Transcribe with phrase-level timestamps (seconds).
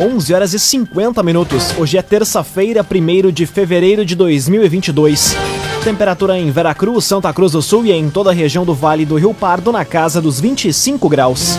[0.00, 1.74] 11 horas e 50 minutos.
[1.76, 5.34] Hoje é terça-feira, 1 de fevereiro de 2022.
[5.82, 9.16] Temperatura em Veracruz, Santa Cruz do Sul e em toda a região do Vale do
[9.16, 11.58] Rio Pardo na casa dos 25 graus.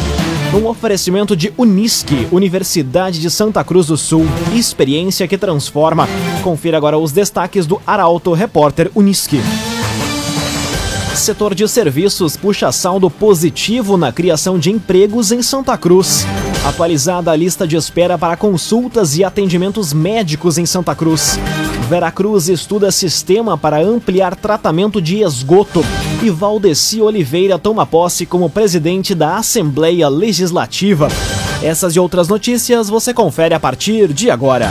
[0.54, 4.25] Um oferecimento de Unisque, Universidade de Santa Cruz do Sul.
[4.55, 6.07] Experiência que transforma.
[6.41, 9.41] Confira agora os destaques do Arauto Repórter Unisque.
[11.13, 16.25] Setor de serviços puxa saldo positivo na criação de empregos em Santa Cruz.
[16.66, 21.40] Atualizada a lista de espera para consultas e atendimentos médicos em Santa Cruz.
[21.90, 25.84] Veracruz estuda sistema para ampliar tratamento de esgoto.
[26.22, 31.08] E Valdeci Oliveira toma posse como presidente da Assembleia Legislativa.
[31.64, 34.70] Essas e outras notícias você confere a partir de agora.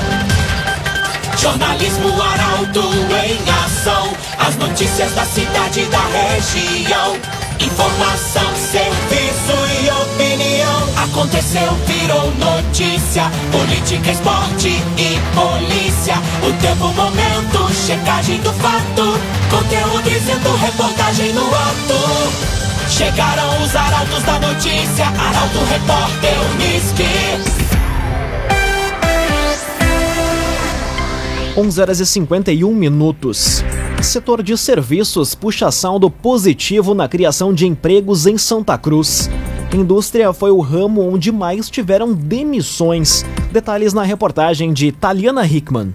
[1.38, 4.08] Jornalismo Arauto em ação.
[4.38, 7.16] As notícias da cidade e da região.
[7.60, 10.87] Informação, serviço e opinião.
[11.10, 13.30] Aconteceu, virou notícia.
[13.50, 16.14] Política, esporte e polícia.
[16.46, 19.18] O tempo, momento, checagem do fato.
[19.50, 22.48] Conteúdo dizendo, reportagem no ato.
[22.90, 25.06] Chegaram os arautos da notícia.
[25.06, 27.68] Arauto, repórter, Unisque.
[31.56, 33.64] 11 horas e 51 minutos.
[34.02, 39.28] Setor de serviços puxa saldo positivo na criação de empregos em Santa Cruz.
[39.74, 43.22] Indústria foi o ramo onde mais tiveram demissões.
[43.52, 45.94] Detalhes na reportagem de Taliana Hickman.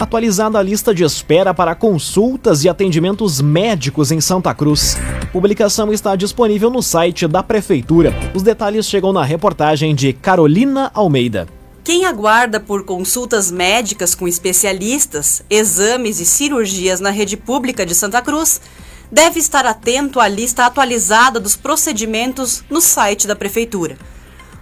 [0.00, 4.96] Atualizada a lista de espera para consultas e atendimentos médicos em Santa Cruz.
[5.32, 8.12] Publicação está disponível no site da Prefeitura.
[8.34, 11.46] Os detalhes chegam na reportagem de Carolina Almeida.
[11.84, 18.22] Quem aguarda por consultas médicas com especialistas, exames e cirurgias na rede pública de Santa
[18.22, 18.58] Cruz
[19.12, 23.98] deve estar atento à lista atualizada dos procedimentos no site da Prefeitura.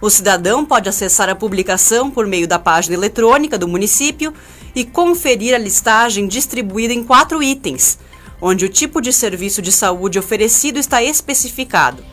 [0.01, 4.33] O cidadão pode acessar a publicação por meio da página eletrônica do município
[4.75, 7.97] e conferir a listagem distribuída em quatro itens,
[8.41, 12.03] onde o tipo de serviço de saúde oferecido está especificado.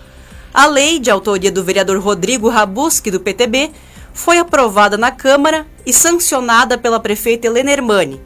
[0.54, 3.72] A lei, de autoria do vereador Rodrigo Rabuski, do PTB,
[4.12, 8.21] foi aprovada na Câmara e sancionada pela prefeita Helena Hermani.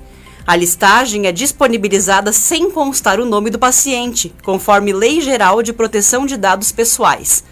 [0.47, 6.27] A listagem é disponibilizada sem constar o nome do paciente, conforme Lei Geral de Proteção
[6.27, 7.45] de Dados Pessoais.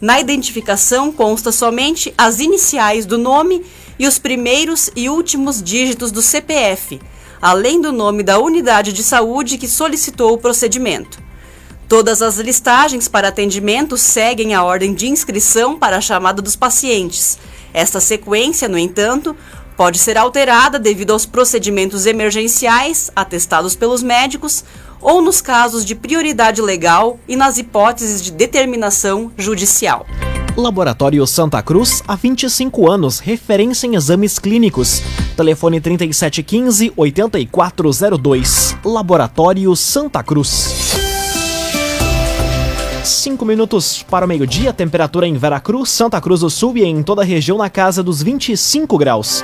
[0.00, 3.64] Na identificação consta somente as iniciais do nome
[3.98, 7.00] e os primeiros e últimos dígitos do CPF,
[7.40, 11.22] além do nome da unidade de saúde que solicitou o procedimento.
[11.88, 17.38] Todas as listagens para atendimento seguem a ordem de inscrição para a chamada dos pacientes
[17.74, 19.36] esta sequência, no entanto,
[19.76, 24.64] pode ser alterada devido aos procedimentos emergenciais atestados pelos médicos
[25.00, 30.06] ou nos casos de prioridade legal e nas hipóteses de determinação judicial.
[30.56, 35.02] Laboratório Santa Cruz, há 25 anos, referência em exames clínicos.
[35.36, 38.78] Telefone 3715-8402.
[38.84, 40.83] Laboratório Santa Cruz.
[43.04, 47.20] 5 minutos para o meio-dia, temperatura em Veracruz, Santa Cruz do Sul e em toda
[47.20, 49.42] a região na casa dos 25 graus.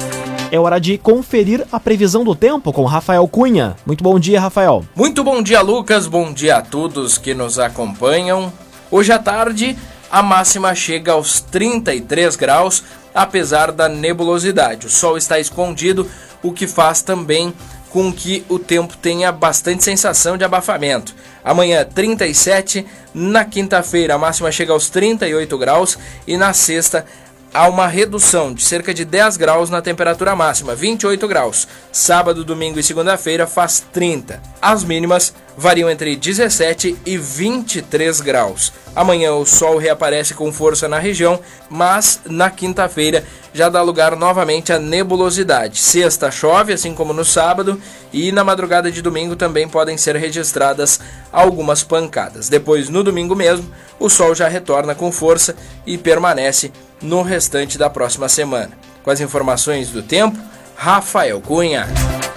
[0.50, 3.76] É hora de conferir a previsão do tempo com Rafael Cunha.
[3.84, 4.84] Muito bom dia, Rafael.
[4.96, 6.06] Muito bom dia, Lucas.
[6.06, 8.50] Bom dia a todos que nos acompanham.
[8.90, 9.76] Hoje à tarde,
[10.10, 12.82] a máxima chega aos 33 graus,
[13.14, 14.86] apesar da nebulosidade.
[14.86, 16.08] O sol está escondido,
[16.42, 17.52] o que faz também
[17.90, 21.14] com que o tempo tenha bastante sensação de abafamento.
[21.44, 27.04] Amanhã 37, na quinta-feira a máxima chega aos 38 graus e na sexta
[27.52, 31.66] há uma redução de cerca de 10 graus na temperatura máxima, 28 graus.
[31.92, 34.40] Sábado, domingo e segunda-feira faz 30.
[34.62, 38.72] As mínimas variam entre 17 e 23 graus.
[38.94, 41.38] Amanhã o sol reaparece com força na região,
[41.68, 45.80] mas na quinta-feira já dá lugar novamente à nebulosidade.
[45.80, 47.80] Sexta chove, assim como no sábado,
[48.12, 51.00] e na madrugada de domingo também podem ser registradas
[51.32, 52.48] algumas pancadas.
[52.48, 55.54] Depois, no domingo mesmo, o sol já retorna com força
[55.86, 58.70] e permanece no restante da próxima semana.
[59.02, 60.38] Com as informações do tempo,
[60.76, 61.86] Rafael Cunha.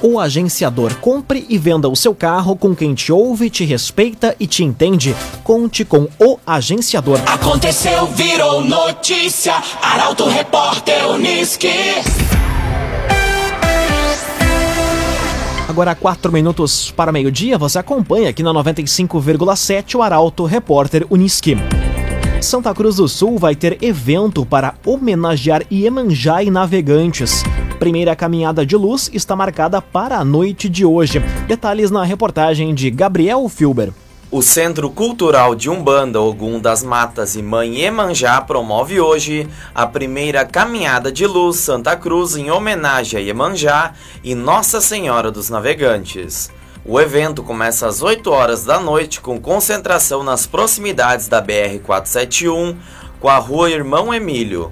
[0.02, 4.46] O agenciador compre e venda o seu carro com quem te ouve, te respeita e
[4.46, 5.16] te entende.
[5.46, 7.22] Conte com o agenciador.
[7.26, 9.54] Aconteceu, virou notícia.
[9.82, 11.70] Arauto Repórter Uniski.
[15.70, 21.58] Agora, quatro minutos para meio-dia, você acompanha aqui na 95,7 o Arauto Repórter Uniski.
[22.44, 27.42] Santa Cruz do Sul vai ter evento para homenagear Iemanjá e navegantes.
[27.80, 31.20] Primeira caminhada de luz está marcada para a noite de hoje.
[31.48, 33.94] Detalhes na reportagem de Gabriel Filber.
[34.30, 40.44] O Centro Cultural de Umbanda Ogum das Matas e Mãe Iemanjá promove hoje a primeira
[40.44, 46.52] caminhada de luz Santa Cruz em homenagem a Iemanjá e Nossa Senhora dos Navegantes.
[46.86, 52.76] O evento começa às 8 horas da noite com concentração nas proximidades da BR-471
[53.22, 54.70] com a rua Irmão Emílio.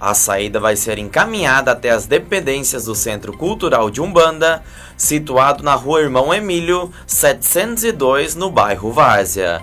[0.00, 4.64] A saída vai ser encaminhada até as dependências do Centro Cultural de Umbanda,
[4.96, 9.62] situado na rua Irmão Emílio, 702, no bairro Várzea.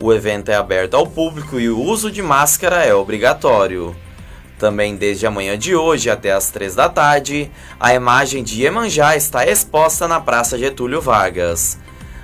[0.00, 3.94] O evento é aberto ao público e o uso de máscara é obrigatório.
[4.60, 9.16] Também desde a manhã de hoje até as 3 da tarde, a imagem de Iemanjá
[9.16, 11.78] está exposta na Praça Getúlio Vargas.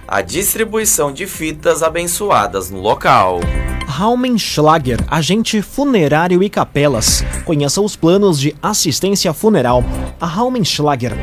[0.06, 3.40] A distribuição de fitas abençoadas no local.
[3.86, 7.24] Raumenschlager, agente funerário e capelas.
[7.46, 9.82] Conheça os planos de assistência funeral.
[10.20, 11.14] A Raumenschlager.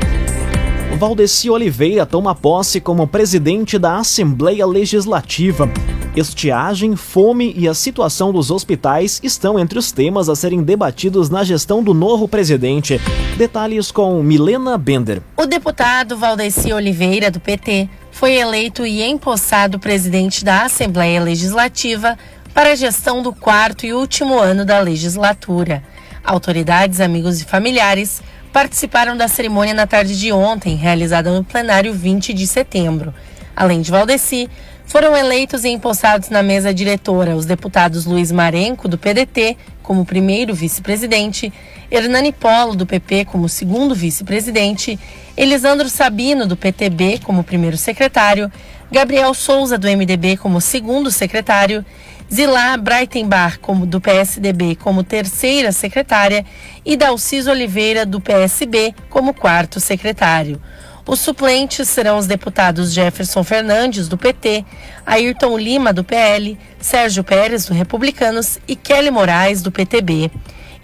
[0.98, 5.70] Valdeci Oliveira toma posse como presidente da Assembleia Legislativa.
[6.16, 11.44] Estiagem, fome e a situação dos hospitais estão entre os temas a serem debatidos na
[11.44, 13.02] gestão do novo presidente.
[13.36, 15.24] Detalhes com Milena Bender.
[15.36, 22.16] O deputado Valdeci Oliveira, do PT, foi eleito e empossado presidente da Assembleia Legislativa
[22.54, 25.84] para a gestão do quarto e último ano da legislatura.
[26.24, 28.22] Autoridades, amigos e familiares
[28.52, 33.12] participaram da cerimônia na tarde de ontem, realizada no plenário 20 de setembro.
[33.56, 34.50] Além de Valdeci,
[34.94, 40.54] foram eleitos e empossados na mesa diretora os deputados Luiz Marenco, do PDT, como primeiro
[40.54, 41.52] vice-presidente,
[41.90, 45.00] Hernani Polo, do PP, como segundo vice-presidente,
[45.36, 48.52] Elisandro Sabino, do PTB, como primeiro secretário,
[48.92, 51.84] Gabriel Souza, do MDB, como segundo secretário,
[52.32, 56.46] Zilá Breitenbach, como, do PSDB, como terceira secretária,
[56.86, 60.62] e Dalciso Oliveira, do PSB, como quarto secretário.
[61.06, 64.64] Os suplentes serão os deputados Jefferson Fernandes, do PT,
[65.06, 70.32] Ayrton Lima, do PL, Sérgio Pérez, do Republicanos e Kelly Moraes, do PTB.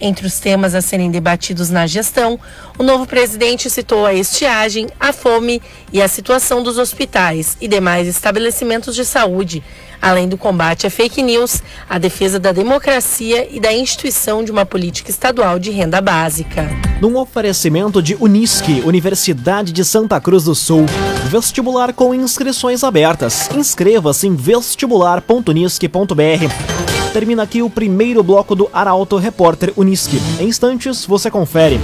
[0.02, 2.40] Entre os temas a serem debatidos na gestão,
[2.78, 5.62] o novo presidente citou a estiagem, a fome
[5.92, 9.62] e a situação dos hospitais e demais estabelecimentos de saúde,
[10.02, 14.66] além do combate à fake news, a defesa da democracia e da instituição de uma
[14.66, 16.70] política estadual de renda básica.
[17.02, 20.86] Num oferecimento de Unisque, Universidade de Santa Cruz do Sul,
[21.26, 23.50] vestibular com inscrições abertas.
[23.54, 26.99] Inscreva-se em vestibular.unisque.br.
[27.14, 30.22] Termina aqui o primeiro bloco do Arauto Repórter Unisque.
[30.40, 31.80] Em instantes, você confere.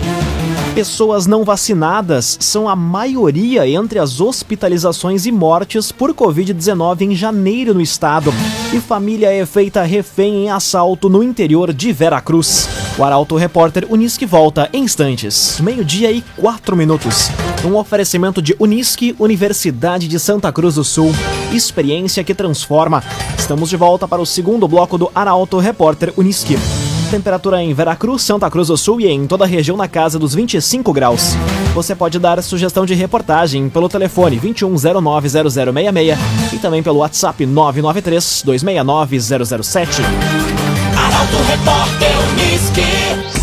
[0.75, 7.74] Pessoas não vacinadas são a maioria entre as hospitalizações e mortes por Covid-19 em janeiro
[7.74, 8.34] no estado.
[8.74, 12.67] E família é feita refém em assalto no interior de Veracruz.
[12.98, 15.62] O Arauto Repórter Unisque volta em instantes.
[15.62, 17.29] Meio-dia e quatro minutos.
[17.63, 21.13] Um oferecimento de Unisque, Universidade de Santa Cruz do Sul.
[21.53, 23.01] Experiência que transforma.
[23.38, 26.58] Estamos de volta para o segundo bloco do Arauto Repórter Unisque.
[27.12, 30.34] Temperatura em Veracruz, Santa Cruz do Sul e em toda a região na casa dos
[30.34, 31.36] 25 graus.
[31.74, 36.18] Você pode dar sugestão de reportagem pelo telefone 21090066
[36.54, 40.02] e também pelo WhatsApp 993 269 007.
[40.98, 43.36] Arauto Repórter Uniski.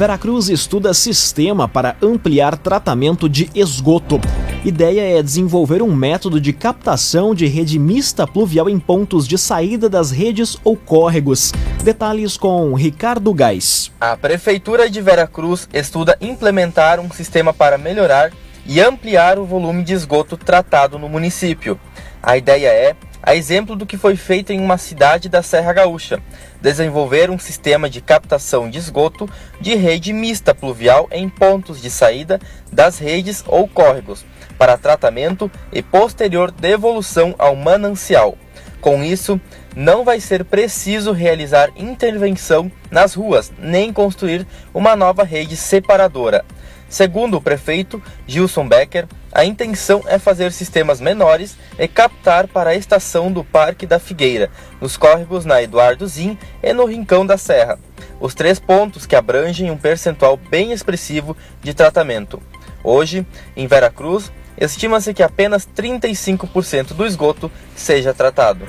[0.00, 4.18] Veracruz estuda sistema para ampliar tratamento de esgoto.
[4.62, 9.88] Ideia é desenvolver um método de captação de rede mista pluvial em pontos de saída
[9.88, 11.50] das redes ou córregos.
[11.82, 13.90] Detalhes com Ricardo Gás.
[13.98, 18.32] A Prefeitura de Veracruz estuda implementar um sistema para melhorar
[18.66, 21.80] e ampliar o volume de esgoto tratado no município.
[22.22, 26.22] A ideia é, a exemplo do que foi feito em uma cidade da Serra Gaúcha,
[26.60, 29.26] desenvolver um sistema de captação de esgoto
[29.58, 32.38] de rede mista pluvial em pontos de saída
[32.70, 34.24] das redes ou córregos,
[34.60, 38.36] para tratamento e posterior devolução ao manancial.
[38.78, 39.40] Com isso,
[39.74, 46.44] não vai ser preciso realizar intervenção nas ruas, nem construir uma nova rede separadora.
[46.90, 52.74] Segundo o prefeito Gilson Becker, a intenção é fazer sistemas menores e captar para a
[52.74, 57.78] estação do Parque da Figueira, nos córregos na Eduardo Zin e no Rincão da Serra.
[58.20, 62.42] Os três pontos que abrangem um percentual bem expressivo de tratamento.
[62.84, 63.26] Hoje,
[63.56, 68.66] em Veracruz, estima-se que apenas 35% do esgoto seja tratado.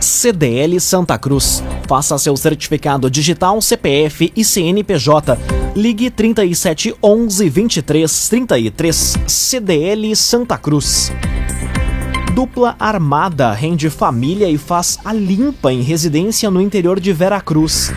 [0.00, 1.62] CDL Santa Cruz.
[1.86, 5.38] Faça seu certificado digital CPF e CNPJ.
[5.76, 11.12] Ligue 37 11 23 33 CDL Santa Cruz.
[12.34, 17.92] Dupla armada rende família e faz a limpa em residência no interior de Veracruz.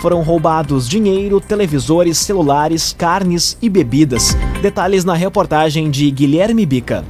[0.00, 4.34] Foram roubados dinheiro, televisores, celulares, carnes e bebidas.
[4.62, 7.04] Detalhes na reportagem de Guilherme Bica.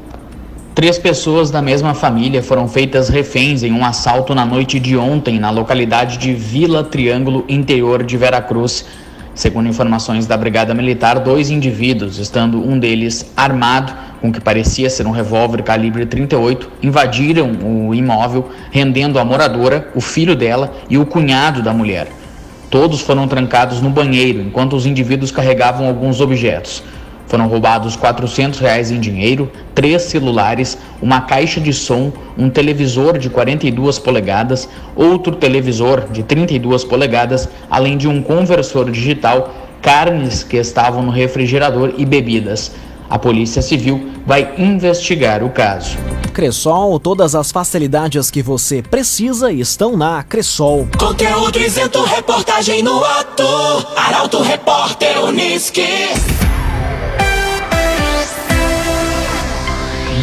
[0.75, 5.39] Três pessoas da mesma família foram feitas reféns em um assalto na noite de ontem
[5.39, 8.85] na localidade de Vila Triângulo, interior de Veracruz.
[9.37, 14.91] Segundo informações da Brigada Militar, dois indivíduos, estando um deles armado com o que parecia
[14.91, 20.99] ser um revólver calibre 38, invadiram o imóvel, rendendo a moradora, o filho dela e
[20.99, 22.20] o cunhado da mulher.
[22.71, 26.85] Todos foram trancados no banheiro, enquanto os indivíduos carregavam alguns objetos.
[27.27, 33.29] Foram roubados 400 reais em dinheiro, três celulares, uma caixa de som, um televisor de
[33.29, 41.03] 42 polegadas, outro televisor de 32 polegadas, além de um conversor digital, carnes que estavam
[41.03, 42.71] no refrigerador e bebidas.
[43.11, 45.99] A Polícia Civil vai investigar o caso.
[46.33, 50.89] Cressol, todas as facilidades que você precisa estão na Cressol.
[50.97, 53.43] Conteúdo isento, reportagem no ato.
[53.97, 55.83] Arauto Repórter Uniski.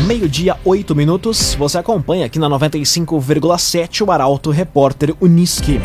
[0.06, 1.56] Meio-dia, 8 minutos.
[1.56, 5.82] Você acompanha aqui na 95,7 o Arauto Repórter Uniski.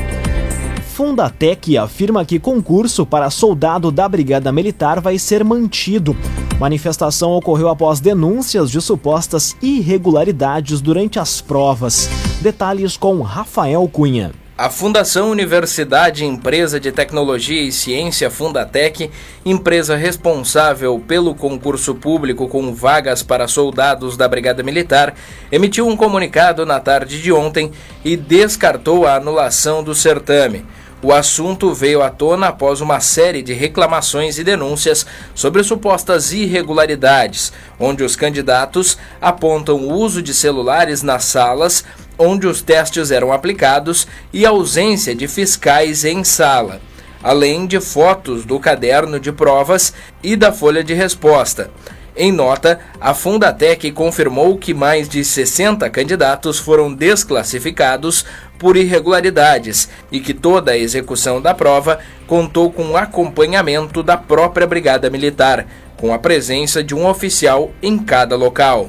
[0.94, 6.16] Fundatec afirma que concurso para soldado da Brigada Militar vai ser mantido.
[6.58, 12.08] Manifestação ocorreu após denúncias de supostas irregularidades durante as provas.
[12.40, 14.32] Detalhes com Rafael Cunha.
[14.56, 19.10] A Fundação Universidade Empresa de Tecnologia e Ciência Fundatec,
[19.44, 25.14] empresa responsável pelo concurso público com vagas para soldados da Brigada Militar,
[25.50, 27.72] emitiu um comunicado na tarde de ontem
[28.04, 30.64] e descartou a anulação do certame.
[31.02, 35.04] O assunto veio à tona após uma série de reclamações e denúncias
[35.34, 41.84] sobre supostas irregularidades, onde os candidatos apontam o uso de celulares nas salas
[42.18, 46.80] onde os testes eram aplicados e ausência de fiscais em sala,
[47.22, 49.92] além de fotos do caderno de provas
[50.22, 51.70] e da folha de resposta.
[52.14, 58.26] Em nota, a Fundatec confirmou que mais de 60 candidatos foram desclassificados
[58.62, 65.10] por irregularidades e que toda a execução da prova contou com acompanhamento da própria Brigada
[65.10, 65.66] Militar,
[65.96, 68.88] com a presença de um oficial em cada local.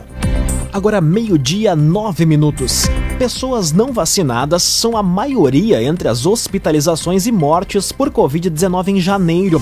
[0.73, 2.85] Agora, meio-dia, nove minutos.
[3.19, 9.61] Pessoas não vacinadas são a maioria entre as hospitalizações e mortes por Covid-19 em janeiro.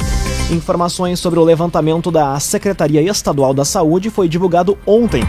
[0.50, 5.22] Informações sobre o levantamento da Secretaria Estadual da Saúde foi divulgado ontem.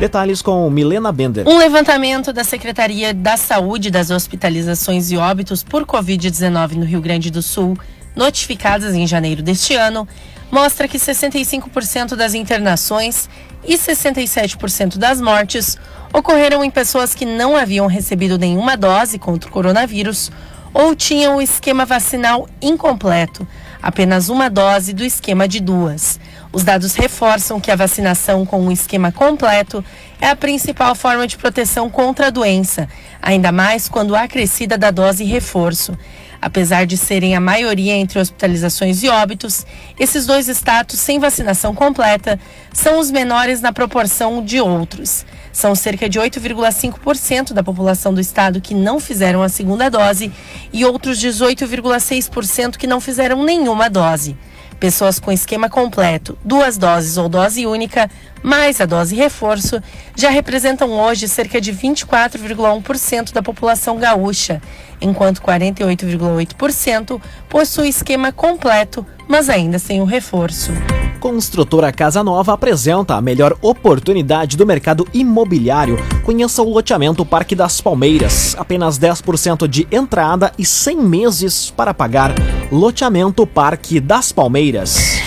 [0.00, 1.46] Detalhes com Milena Bender.
[1.46, 7.30] Um levantamento da Secretaria da Saúde das hospitalizações e óbitos por Covid-19 no Rio Grande
[7.30, 7.78] do Sul,
[8.14, 10.06] notificadas em janeiro deste ano,
[10.50, 13.28] mostra que 65% das internações
[13.64, 15.78] e 67% das mortes
[16.12, 20.30] ocorreram em pessoas que não haviam recebido nenhuma dose contra o coronavírus
[20.72, 23.46] ou tinham o esquema vacinal incompleto,
[23.82, 26.18] apenas uma dose do esquema de duas.
[26.52, 29.84] Os dados reforçam que a vacinação com um esquema completo
[30.20, 32.88] é a principal forma de proteção contra a doença,
[33.22, 35.96] ainda mais quando acrescida da dose reforço.
[36.42, 39.66] Apesar de serem a maioria entre hospitalizações e óbitos,
[39.98, 42.40] esses dois estados sem vacinação completa
[42.72, 45.26] são os menores na proporção de outros.
[45.52, 50.32] São cerca de 8,5% da população do estado que não fizeram a segunda dose
[50.72, 54.36] e outros 18,6% que não fizeram nenhuma dose.
[54.80, 58.10] Pessoas com esquema completo, duas doses ou dose única,
[58.42, 59.78] mais a dose reforço,
[60.16, 64.62] já representam hoje cerca de 24,1% da população gaúcha,
[64.98, 70.72] enquanto 48,8% possui esquema completo, mas ainda sem o reforço.
[71.20, 75.98] Construtora Casa Nova apresenta a melhor oportunidade do mercado imobiliário.
[76.24, 78.56] Conheça o loteamento Parque das Palmeiras.
[78.58, 82.32] Apenas 10% de entrada e 100 meses para pagar.
[82.72, 85.18] Loteamento Parque das Palmeiras.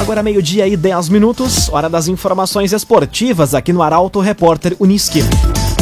[0.00, 5.18] Agora meio-dia e 10 minutos, hora das informações esportivas aqui no Arauto Repórter Uniski.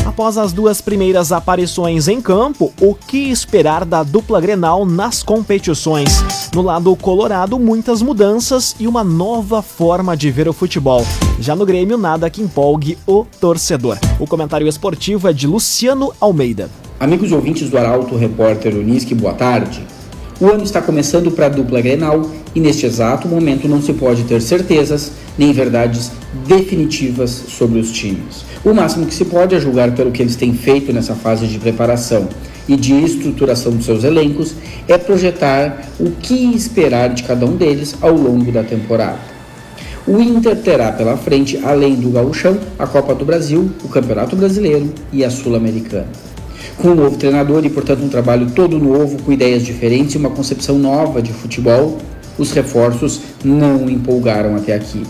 [0.07, 6.25] Após as duas primeiras aparições em campo, o que esperar da dupla Grenal nas competições?
[6.55, 11.05] No lado colorado, muitas mudanças e uma nova forma de ver o futebol.
[11.39, 13.99] Já no Grêmio, nada que empolgue o torcedor.
[14.19, 16.71] O comentário esportivo é de Luciano Almeida.
[17.01, 19.81] Amigos ouvintes do Arauto Repórter Uniski, boa tarde.
[20.41, 24.25] O ano está começando para a dupla Grenal e neste exato momento não se pode
[24.25, 26.11] ter certezas nem verdades
[26.49, 28.45] definitivas sobre os times.
[28.65, 31.57] O máximo que se pode é julgar pelo que eles têm feito nessa fase de
[31.61, 32.29] preparação
[32.67, 34.57] e de estruturação dos seus elencos
[34.89, 39.21] é projetar o que esperar de cada um deles ao longo da temporada.
[40.05, 44.93] O Inter terá pela frente, além do Gauchão, a Copa do Brasil, o Campeonato Brasileiro
[45.13, 46.28] e a Sul-Americana
[46.79, 50.31] com um novo treinador e, portanto, um trabalho todo novo, com ideias diferentes e uma
[50.31, 51.99] concepção nova de futebol,
[52.39, 55.03] os reforços não empolgaram até aqui.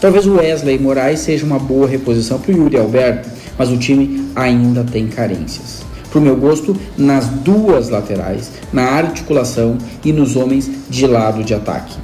[0.00, 4.28] Talvez o Wesley Moraes seja uma boa reposição para o Yuri Alberto, mas o time
[4.34, 5.82] ainda tem carências.
[6.10, 11.54] Para o meu gosto, nas duas laterais, na articulação e nos homens de lado de
[11.54, 11.96] ataque.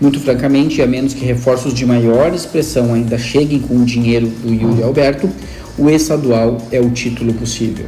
[0.00, 4.52] Muito francamente, a menos que reforços de maior expressão ainda cheguem com o dinheiro do
[4.52, 5.30] Yuri Alberto,
[5.78, 7.86] o estadual é o título possível.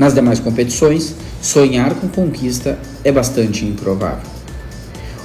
[0.00, 4.26] Nas demais competições, sonhar com conquista é bastante improvável.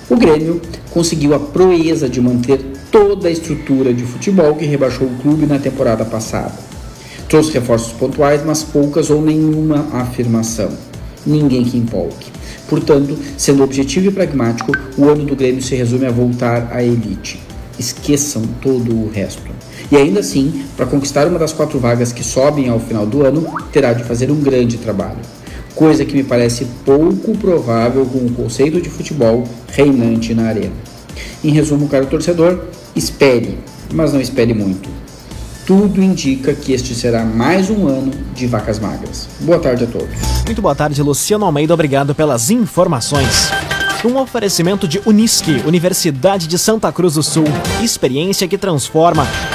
[0.09, 2.59] O Grêmio conseguiu a proeza de manter
[2.91, 6.51] toda a estrutura de futebol que rebaixou o clube na temporada passada.
[7.29, 10.71] Trouxe reforços pontuais, mas poucas ou nenhuma afirmação.
[11.25, 12.33] Ninguém que empolgue.
[12.67, 17.39] Portanto, sendo objetivo e pragmático, o ano do Grêmio se resume a voltar à elite.
[17.79, 19.49] Esqueçam todo o resto.
[19.91, 23.45] E ainda assim, para conquistar uma das quatro vagas que sobem ao final do ano,
[23.71, 25.19] terá de fazer um grande trabalho.
[25.75, 30.73] Coisa que me parece pouco provável com o conceito de futebol reinante na arena.
[31.43, 32.59] Em resumo, caro torcedor,
[32.95, 33.59] espere,
[33.93, 34.89] mas não espere muito.
[35.65, 39.27] Tudo indica que este será mais um ano de vacas magras.
[39.41, 40.15] Boa tarde a todos.
[40.45, 41.73] Muito boa tarde, Luciano Almeida.
[41.73, 43.49] Obrigado pelas informações.
[44.05, 47.45] Um oferecimento de Unisque, Universidade de Santa Cruz do Sul.
[47.81, 49.27] Experiência que transforma.